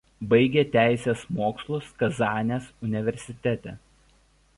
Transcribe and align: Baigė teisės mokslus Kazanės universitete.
Baigė 0.29 0.61
teisės 0.75 1.25
mokslus 1.39 1.91
Kazanės 1.99 2.71
universitete. 2.89 3.75